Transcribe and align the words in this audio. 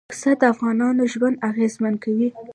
پسه 0.11 0.31
د 0.39 0.41
افغانانو 0.53 1.03
ژوند 1.13 1.41
اغېزمن 1.49 1.93
کوي. 2.03 2.27